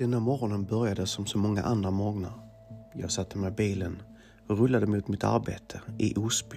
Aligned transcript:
Denna 0.00 0.20
morgonen 0.20 0.64
började 0.64 1.06
som 1.06 1.26
så 1.26 1.38
många 1.38 1.62
andra 1.62 1.90
morgnar. 1.90 2.32
Jag 2.94 3.10
satte 3.10 3.38
mig 3.38 3.48
i 3.50 3.54
bilen 3.54 4.02
och 4.48 4.58
rullade 4.58 4.86
mot 4.86 5.08
mitt 5.08 5.24
arbete 5.24 5.80
i 5.98 6.14
Osby. 6.16 6.56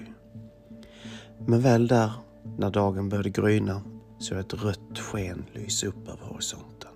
Men 1.48 1.62
väl 1.62 1.88
där, 1.88 2.12
när 2.58 2.72
dagen 2.72 3.10
började 3.10 3.30
gryna, 3.30 3.82
såg 4.20 4.38
jag 4.38 4.46
ett 4.46 4.64
rött 4.64 5.00
sken 5.00 5.46
lysa 5.54 5.88
upp 5.88 6.08
över 6.08 6.26
horisonten. 6.26 6.90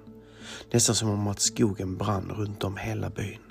Nästan 0.74 0.96
som 0.96 1.10
om 1.10 1.28
att 1.28 1.40
skogen 1.40 1.98
brann 1.98 2.32
runt 2.38 2.64
om 2.64 2.78
hela 2.78 3.10
byn. 3.10 3.42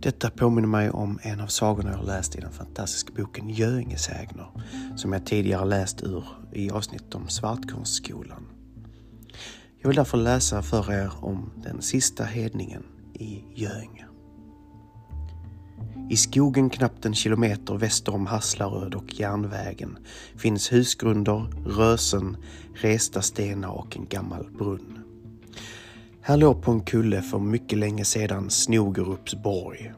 Detta 0.00 0.30
påminner 0.30 0.68
mig 0.68 0.90
om 0.90 1.18
en 1.22 1.40
av 1.40 1.46
sagorna 1.46 1.92
jag 1.92 2.06
läst 2.06 2.36
i 2.36 2.40
den 2.40 2.52
fantastiska 2.52 3.12
boken 3.16 3.50
Göingesägner 3.50 4.48
som 4.96 5.12
jag 5.12 5.26
tidigare 5.26 5.64
läst 5.64 6.02
ur 6.02 6.24
i 6.52 6.70
avsnitt 6.70 7.14
om 7.14 7.28
Svartkonstskolan. 7.28 8.63
Jag 9.84 9.88
vill 9.88 9.96
därför 9.96 10.18
läsa 10.18 10.62
för 10.62 10.92
er 10.92 11.10
om 11.20 11.50
den 11.56 11.82
sista 11.82 12.24
hedningen 12.24 12.82
i 13.14 13.44
Göinge. 13.54 14.04
I 16.10 16.16
skogen 16.16 16.70
knappt 16.70 17.06
en 17.06 17.14
kilometer 17.14 17.74
väster 17.74 18.14
om 18.14 18.26
Hasslaröd 18.26 18.94
och 18.94 19.14
järnvägen 19.14 19.98
finns 20.36 20.72
husgrunder, 20.72 21.46
rösen, 21.66 22.36
resta 22.74 23.22
stenar 23.22 23.68
och 23.68 23.96
en 23.96 24.06
gammal 24.06 24.50
brunn. 24.58 24.98
Här 26.20 26.36
låg 26.36 26.62
på 26.62 26.70
en 26.70 26.80
kulle 26.80 27.22
för 27.22 27.38
mycket 27.38 27.78
länge 27.78 28.04
sedan 28.04 28.50
Snogerups 28.50 29.34
borg. 29.34 29.92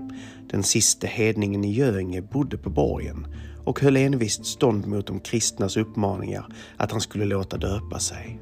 Den 0.50 0.62
siste 0.62 1.06
hedningen 1.06 1.64
i 1.64 1.72
Göinge 1.72 2.22
bodde 2.22 2.58
på 2.58 2.70
borgen 2.70 3.26
och 3.64 3.80
höll 3.80 3.96
envist 3.96 4.46
stånd 4.46 4.86
mot 4.86 5.06
de 5.06 5.20
kristnas 5.20 5.76
uppmaningar 5.76 6.46
att 6.76 6.92
han 6.92 7.00
skulle 7.00 7.24
låta 7.24 7.56
döpa 7.56 7.98
sig. 7.98 8.40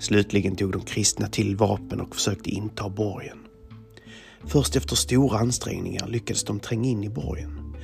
Slutligen 0.00 0.56
tog 0.56 0.72
de 0.72 0.80
kristna 0.80 1.28
till 1.28 1.56
vapen 1.56 2.00
och 2.00 2.14
försökte 2.14 2.50
inta 2.50 2.88
borgen. 2.88 3.38
Först 4.44 4.76
efter 4.76 4.96
stora 4.96 5.38
ansträngningar 5.38 6.08
lyckades 6.08 6.44
de 6.44 6.60
tränga 6.60 6.88
in 6.88 7.04
i 7.04 7.08
borgen. 7.08 7.76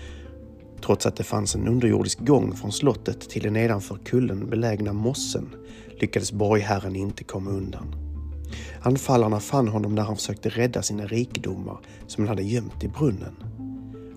Trots 0.85 1.07
att 1.07 1.17
det 1.17 1.25
fanns 1.25 1.55
en 1.55 1.69
underjordisk 1.69 2.21
gång 2.21 2.57
från 2.57 2.73
slottet 2.73 3.21
till 3.21 3.43
den 3.43 3.53
nedanför 3.53 3.99
kullen 4.05 4.51
belägna 4.51 4.93
mossen 4.93 5.49
lyckades 6.01 6.33
borgherren 6.33 6.97
inte 6.97 7.25
komma 7.25 7.51
undan. 7.51 7.95
Anfallarna 8.83 9.41
fann 9.41 9.69
honom 9.69 9.95
när 9.95 10.03
han 10.03 10.17
försökte 10.17 10.49
rädda 10.49 10.83
sina 10.83 11.07
rikedomar 11.07 11.79
som 12.07 12.25
han 12.25 12.29
hade 12.29 12.43
gömt 12.43 12.85
i 12.85 12.89
brunnen. 12.89 13.37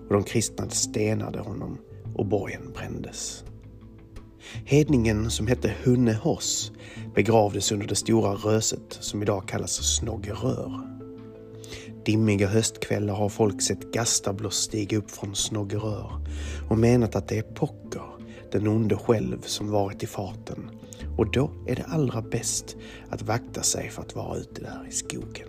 Och 0.08 0.14
de 0.14 0.24
kristna 0.24 0.70
stenade 0.70 1.38
honom 1.38 1.78
och 2.14 2.26
borgen 2.26 2.72
brändes. 2.74 3.44
Hedningen 4.64 5.30
som 5.30 5.46
hette 5.46 5.74
Hunne 5.84 6.12
Hoss 6.12 6.72
begravdes 7.14 7.72
under 7.72 7.86
det 7.86 7.94
stora 7.94 8.34
röset 8.34 8.98
som 9.00 9.22
idag 9.22 9.48
kallas 9.48 9.96
Snoggerör. 9.96 10.90
Dimmiga 12.04 12.48
höstkvällar 12.48 13.14
har 13.14 13.28
folk 13.28 13.62
sett 13.62 13.92
Gastabloss 13.92 14.56
stiga 14.56 14.98
upp 14.98 15.10
från 15.10 15.34
Snoggerör 15.34 16.26
och 16.68 16.78
menat 16.78 17.16
att 17.16 17.28
det 17.28 17.38
är 17.38 17.42
Pocker, 17.42 18.02
den 18.52 18.68
onde 18.68 18.96
själv, 18.96 19.40
som 19.42 19.70
varit 19.70 20.02
i 20.02 20.06
farten. 20.06 20.70
Och 21.16 21.32
då 21.32 21.50
är 21.66 21.76
det 21.76 21.84
allra 21.84 22.22
bäst 22.22 22.76
att 23.10 23.22
vakta 23.22 23.62
sig 23.62 23.90
för 23.90 24.02
att 24.02 24.16
vara 24.16 24.36
ute 24.36 24.60
där 24.60 24.86
i 24.88 24.92
skogen. 24.92 25.48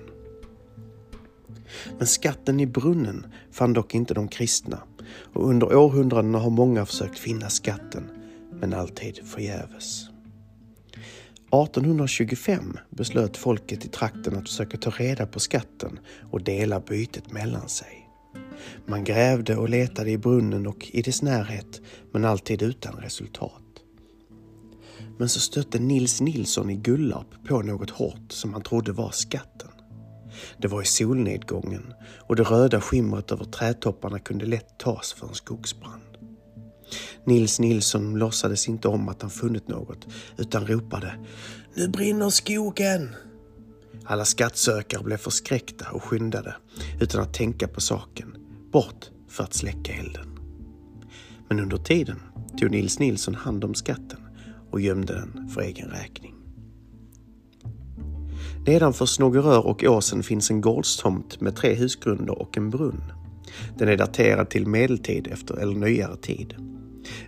Men 1.97 2.08
skatten 2.08 2.59
i 2.59 2.66
brunnen 2.66 3.25
fann 3.52 3.73
dock 3.73 3.95
inte 3.95 4.14
de 4.14 4.28
kristna 4.28 4.80
och 5.34 5.50
under 5.50 5.75
århundradena 5.75 6.39
har 6.39 6.50
många 6.50 6.86
försökt 6.86 7.19
finna 7.19 7.50
skatten, 7.50 8.09
men 8.61 8.73
alltid 8.73 9.27
förgäves. 9.27 10.09
1825 11.51 12.77
beslöt 12.89 13.37
folket 13.37 13.85
i 13.85 13.87
trakten 13.87 14.37
att 14.37 14.49
försöka 14.49 14.77
ta 14.77 14.89
reda 14.89 15.25
på 15.25 15.39
skatten 15.39 15.99
och 16.31 16.43
dela 16.43 16.79
bytet 16.79 17.31
mellan 17.31 17.69
sig. 17.69 18.09
Man 18.85 19.03
grävde 19.03 19.55
och 19.55 19.69
letade 19.69 20.11
i 20.11 20.17
brunnen 20.17 20.67
och 20.67 20.89
i 20.94 21.01
dess 21.01 21.21
närhet, 21.21 21.81
men 22.11 22.25
alltid 22.25 22.61
utan 22.61 22.95
resultat. 22.95 23.61
Men 25.17 25.29
så 25.29 25.39
stötte 25.39 25.79
Nils 25.79 26.21
Nilsson 26.21 26.69
i 26.69 26.75
Gullarp 26.75 27.47
på 27.47 27.61
något 27.61 27.89
hårt 27.89 28.31
som 28.31 28.53
han 28.53 28.61
trodde 28.61 28.91
var 28.91 29.11
skatten. 29.11 29.69
Det 30.57 30.67
var 30.67 30.81
i 30.81 30.85
solnedgången 30.85 31.94
och 32.27 32.35
det 32.35 32.44
röda 32.44 32.81
skimret 32.81 33.31
över 33.31 33.45
trädtopparna 33.45 34.19
kunde 34.19 34.45
lätt 34.45 34.77
tas 34.79 35.13
för 35.13 35.27
en 35.27 35.33
skogsbrand. 35.33 36.10
Nils 37.25 37.59
Nilsson 37.59 38.19
låtsades 38.19 38.68
inte 38.68 38.88
om 38.88 39.09
att 39.09 39.22
han 39.22 39.31
funnit 39.31 39.68
något 39.68 40.07
utan 40.38 40.68
ropade 40.68 41.16
Nu 41.75 41.88
brinner 41.88 42.29
skogen! 42.29 43.16
Alla 44.06 44.25
skattsökare 44.25 45.03
blev 45.03 45.18
förskräckta 45.18 45.91
och 45.91 46.03
skyndade 46.03 46.56
utan 47.01 47.22
att 47.22 47.34
tänka 47.34 47.68
på 47.68 47.81
saken 47.81 48.35
bort 48.72 49.09
för 49.30 49.44
att 49.44 49.53
släcka 49.53 49.94
elden. 49.94 50.40
Men 51.50 51.59
under 51.59 51.78
tiden 51.78 52.19
tog 52.59 52.72
Nils 52.72 53.00
Nilsson 53.00 53.35
hand 53.35 53.63
om 53.63 53.74
skatten 53.74 54.19
och 54.72 54.81
gömde 54.81 55.13
den 55.13 55.50
för 55.50 55.62
egen 55.62 55.90
räkning. 55.90 56.34
Nedanför 58.66 59.06
Snågerör 59.06 59.68
och 59.68 59.84
åsen 59.84 60.24
finns 60.24 60.51
en 60.51 60.62
gårdstomt 60.62 61.41
med 61.41 61.56
tre 61.56 61.74
husgrunder 61.74 62.41
och 62.41 62.57
en 62.57 62.69
brunn. 62.69 63.03
Den 63.78 63.90
är 63.90 63.97
daterad 63.97 64.50
till 64.50 64.68
medeltid 64.68 65.28
efter, 65.28 65.56
eller 65.56 65.75
nyare 65.75 66.18
tid. 66.18 66.70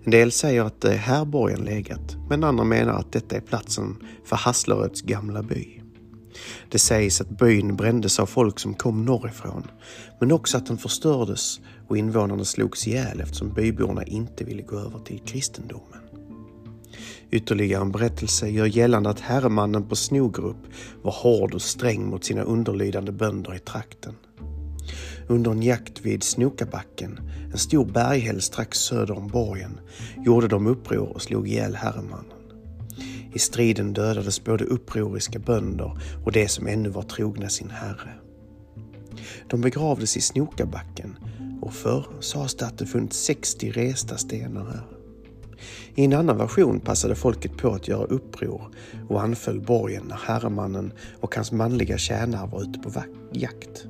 En 0.03 0.11
del 0.11 0.31
säger 0.31 0.63
att 0.63 0.81
det 0.81 0.93
är 0.93 0.97
här 0.97 1.25
borgen 1.25 1.59
legat, 1.59 2.15
men 2.29 2.43
andra 2.43 2.63
menar 2.63 2.93
att 2.93 3.11
detta 3.11 3.35
är 3.35 3.41
platsen 3.41 3.95
för 4.25 4.35
Hassleröds 4.35 5.01
gamla 5.01 5.43
by. 5.43 5.81
Det 6.69 6.79
sägs 6.79 7.21
att 7.21 7.37
byn 7.37 7.75
brändes 7.75 8.19
av 8.19 8.25
folk 8.25 8.59
som 8.59 8.73
kom 8.73 9.05
norrifrån, 9.05 9.67
men 10.19 10.31
också 10.31 10.57
att 10.57 10.65
den 10.65 10.77
förstördes 10.77 11.59
och 11.87 11.97
invånarna 11.97 12.45
slogs 12.45 12.87
ihjäl 12.87 13.21
eftersom 13.21 13.53
byborna 13.53 14.03
inte 14.03 14.43
ville 14.43 14.61
gå 14.61 14.79
över 14.79 14.99
till 14.99 15.19
kristendomen. 15.19 15.99
Ytterligare 17.31 17.81
en 17.81 17.91
berättelse 17.91 18.49
gör 18.49 18.65
gällande 18.65 19.09
att 19.09 19.19
herremannen 19.19 19.87
på 19.87 19.95
Snogerup 19.95 20.57
var 21.01 21.11
hård 21.11 21.53
och 21.53 21.61
sträng 21.61 22.09
mot 22.09 22.23
sina 22.23 22.41
underlydande 22.41 23.11
bönder 23.11 23.55
i 23.55 23.59
trakten. 23.59 24.15
Under 25.27 25.51
en 25.51 25.63
jakt 25.63 26.05
vid 26.05 26.23
Snokabacken, 26.23 27.19
en 27.51 27.57
stor 27.57 27.85
berghäll 27.85 28.41
strax 28.41 28.79
söder 28.79 29.17
om 29.17 29.27
borgen, 29.27 29.79
gjorde 30.25 30.47
de 30.47 30.67
uppror 30.67 31.09
och 31.13 31.21
slog 31.21 31.47
ihjäl 31.47 31.75
herremannen. 31.75 32.43
I 33.33 33.39
striden 33.39 33.93
dödades 33.93 34.43
både 34.43 34.63
upproriska 34.63 35.39
bönder 35.39 35.99
och 36.25 36.31
de 36.31 36.47
som 36.47 36.67
ännu 36.67 36.89
var 36.89 37.03
trogna 37.03 37.49
sin 37.49 37.69
herre. 37.69 38.13
De 39.49 39.61
begravdes 39.61 40.17
i 40.17 40.21
Snokabacken 40.21 41.17
och 41.61 41.73
förr 41.73 42.05
sades 42.19 42.55
det 42.55 42.65
att 42.65 42.77
det 42.77 42.85
funnits 42.85 43.25
60 43.25 43.71
resta 43.71 44.17
stenar 44.17 44.65
här. 44.65 44.83
I 45.95 46.05
en 46.05 46.13
annan 46.13 46.37
version 46.37 46.79
passade 46.79 47.15
folket 47.15 47.57
på 47.57 47.69
att 47.69 47.87
göra 47.87 48.03
uppror 48.03 48.71
och 49.09 49.21
anföll 49.21 49.61
borgen 49.61 50.03
när 50.07 50.15
herremannen 50.15 50.93
och 51.21 51.35
hans 51.35 51.51
manliga 51.51 51.97
tjänare 51.97 52.47
var 52.47 52.61
ute 52.61 52.79
på 52.79 53.03
jakt. 53.31 53.87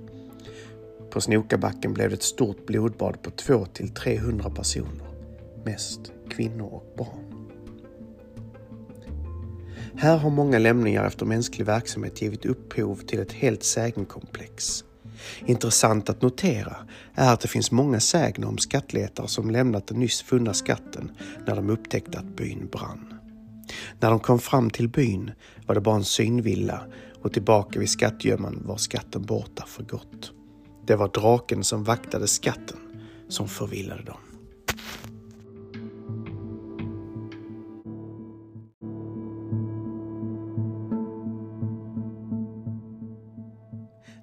På 1.14 1.22
Snokabacken 1.22 1.94
blev 1.94 2.10
det 2.10 2.16
ett 2.16 2.24
stort 2.24 2.66
blodbad 2.66 3.22
på 3.22 3.32
2 3.32 3.66
till 3.66 3.90
300 3.90 4.50
personer, 4.50 5.06
mest 5.66 6.00
kvinnor 6.30 6.66
och 6.66 6.94
barn. 6.98 7.50
Här 9.96 10.18
har 10.18 10.30
många 10.30 10.60
lämningar 10.60 11.06
efter 11.06 11.26
mänsklig 11.26 11.66
verksamhet 11.66 12.22
givit 12.22 12.46
upphov 12.46 12.96
till 12.96 13.20
ett 13.20 13.32
helt 13.32 13.64
sägenkomplex. 13.64 14.84
Intressant 15.46 16.10
att 16.10 16.22
notera 16.22 16.76
är 17.16 17.34
att 17.34 17.40
det 17.40 17.48
finns 17.48 17.72
många 17.72 18.00
sägner 18.00 18.48
om 18.48 18.58
skattletare 18.58 19.28
som 19.28 19.50
lämnat 19.50 19.88
den 19.88 20.00
nyss 20.00 20.22
funna 20.22 20.54
skatten 20.54 21.12
när 21.48 21.56
de 21.56 21.70
upptäckte 21.70 22.20
att 22.20 22.36
byn 22.36 22.70
brann. 22.72 23.14
När 24.00 24.10
de 24.10 24.20
kom 24.20 24.40
fram 24.40 24.70
till 24.70 24.90
byn 24.90 25.32
var 25.66 25.76
det 25.76 25.82
bara 25.82 25.96
en 25.96 26.04
synvilla 26.04 26.82
och 27.22 27.34
tillbaka 27.34 27.80
vid 27.80 27.90
skattgömman 27.90 28.64
var 28.66 28.78
skatten 28.78 29.26
borta 29.26 29.66
för 29.68 29.84
gott. 29.84 30.34
Det 30.86 30.96
var 30.96 31.08
draken 31.08 31.64
som 31.64 31.84
vaktade 31.84 32.28
skatten 32.28 32.78
som 33.30 33.48
förvillade 33.48 34.04
dem. 34.04 34.18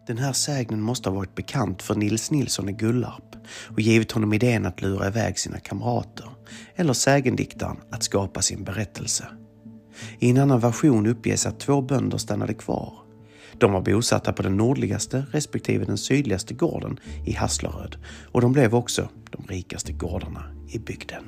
Den 0.06 0.18
här 0.18 0.32
sägnen 0.32 0.80
måste 0.80 1.08
ha 1.08 1.16
varit 1.16 1.34
bekant 1.34 1.82
för 1.82 1.94
Nils 1.94 2.30
Nilsson 2.30 2.68
i 2.68 2.72
Gullarp 2.72 3.36
och 3.68 3.80
givit 3.80 4.12
honom 4.12 4.32
idén 4.32 4.66
att 4.66 4.82
lura 4.82 5.06
iväg 5.06 5.38
sina 5.38 5.58
kamrater, 5.58 6.28
eller 6.74 6.92
sägendiktaren 6.92 7.76
att 7.90 8.02
skapa 8.02 8.42
sin 8.42 8.64
berättelse. 8.64 9.26
I 10.18 10.30
en 10.30 10.38
annan 10.38 10.60
version 10.60 11.06
uppges 11.06 11.46
att 11.46 11.60
två 11.60 11.82
bönder 11.82 12.18
stannade 12.18 12.54
kvar. 12.54 12.92
De 13.58 13.72
var 13.72 13.80
bosatta 13.80 14.32
på 14.32 14.42
den 14.42 14.56
nordligaste 14.56 15.26
respektive 15.30 15.84
den 15.84 15.98
sydligaste 15.98 16.54
gården 16.54 17.00
i 17.26 17.32
Hasslaröd. 17.32 17.96
och 18.32 18.40
de 18.40 18.52
blev 18.52 18.74
också 18.74 19.08
de 19.30 19.46
rikaste 19.48 19.92
gårdarna 19.92 20.42
i 20.68 20.78
bygden. 20.78 21.24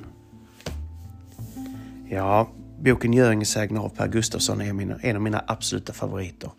Ja, 2.09 2.49
Boken 2.79 3.13
Göringesägner 3.13 3.79
av 3.79 3.89
Per 3.89 4.07
Gustafsson 4.07 4.61
är 4.61 4.73
mina, 4.73 4.95
en 5.01 5.15
av 5.15 5.21
mina 5.21 5.43
absoluta 5.47 5.93
favoriter. 5.93 6.51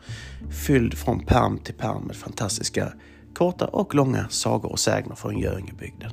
Fylld 0.66 0.94
från 0.94 1.26
perm 1.26 1.58
till 1.58 1.75
perm 1.75 2.02
med 2.02 2.16
fantastiska 2.16 2.93
korta 3.34 3.66
och 3.66 3.94
långa 3.94 4.28
sagor 4.28 4.72
och 4.72 4.78
sägner 4.78 5.14
från 5.14 5.38
Göringebygden. 5.38 6.11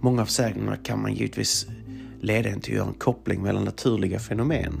Många 0.00 0.22
av 0.22 0.26
sägnerna 0.26 0.76
kan 0.76 1.02
man 1.02 1.14
givetvis 1.14 1.66
leda 2.20 2.48
en 2.48 2.60
till 2.60 2.72
att 2.72 2.78
göra 2.78 2.88
en 2.88 2.94
koppling 2.94 3.42
mellan 3.42 3.64
naturliga 3.64 4.18
fenomen, 4.18 4.80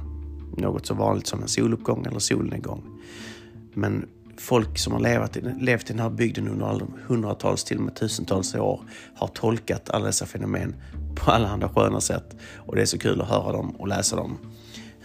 något 0.56 0.86
så 0.86 0.94
vanligt 0.94 1.26
som 1.26 1.42
en 1.42 1.48
soluppgång 1.48 2.06
eller 2.06 2.18
solnedgång. 2.18 2.82
Men 3.74 4.08
folk 4.36 4.78
som 4.78 4.92
har 4.92 5.00
levat 5.00 5.36
i, 5.36 5.40
levt 5.60 5.90
i 5.90 5.92
den 5.92 6.02
här 6.02 6.10
bygden 6.10 6.48
under 6.48 6.86
hundratals, 7.06 7.64
till 7.64 7.76
och 7.76 7.82
med 7.82 7.94
tusentals 7.94 8.54
år 8.54 8.80
har 9.14 9.26
tolkat 9.26 9.90
alla 9.90 10.06
dessa 10.06 10.26
fenomen 10.26 10.74
på 11.16 11.30
alla 11.30 11.48
andra 11.48 11.68
sköna 11.68 12.00
sätt. 12.00 12.36
Och 12.56 12.76
det 12.76 12.82
är 12.82 12.86
så 12.86 12.98
kul 12.98 13.20
att 13.20 13.28
höra 13.28 13.52
dem 13.52 13.70
och 13.70 13.88
läsa 13.88 14.16
dem, 14.16 14.38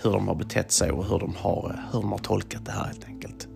hur 0.03 0.11
de 0.11 0.27
har 0.27 0.35
betett 0.35 0.71
sig 0.71 0.91
och 0.91 1.05
hur 1.05 1.19
de 1.19 1.35
har, 1.35 1.79
hur 1.91 2.01
de 2.01 2.11
har 2.11 2.19
tolkat 2.19 2.65
det 2.65 2.71
här 2.71 2.85
helt 2.85 3.05
enkelt. 3.05 3.47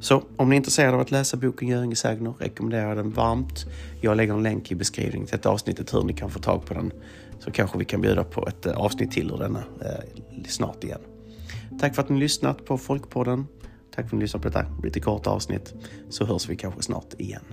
Så 0.00 0.22
om 0.36 0.48
ni 0.48 0.54
är 0.54 0.56
intresserade 0.56 0.94
av 0.94 1.00
att 1.00 1.10
läsa 1.10 1.36
boken 1.36 1.68
Göringe 1.68 1.96
sägner 1.96 2.34
rekommenderar 2.38 2.88
jag 2.88 2.96
den 2.96 3.10
varmt. 3.10 3.66
Jag 4.00 4.16
lägger 4.16 4.32
en 4.34 4.42
länk 4.42 4.72
i 4.72 4.74
beskrivningen 4.74 5.26
till 5.26 5.34
ett 5.34 5.46
avsnittet 5.46 5.94
hur 5.94 6.02
ni 6.02 6.12
kan 6.12 6.30
få 6.30 6.38
tag 6.38 6.66
på 6.66 6.74
den. 6.74 6.92
Så 7.38 7.50
kanske 7.50 7.78
vi 7.78 7.84
kan 7.84 8.00
bjuda 8.00 8.24
på 8.24 8.48
ett 8.48 8.66
eh, 8.66 8.76
avsnitt 8.76 9.10
till 9.10 9.30
ur 9.30 9.38
denna 9.38 9.58
eh, 9.58 10.22
snart 10.48 10.84
igen. 10.84 11.00
Tack 11.80 11.94
för 11.94 12.02
att 12.02 12.08
ni 12.08 12.20
lyssnat 12.20 12.64
på 12.64 12.78
Folkpodden. 12.78 13.46
Tack 13.96 14.08
för 14.08 14.16
att 14.16 14.18
ni 14.18 14.20
lyssnade 14.20 14.42
på 14.42 14.48
detta 14.48 14.66
lite 14.82 15.00
korta 15.00 15.30
avsnitt. 15.30 15.74
Så 16.08 16.24
hörs 16.24 16.48
vi 16.48 16.56
kanske 16.56 16.82
snart 16.82 17.14
igen. 17.18 17.44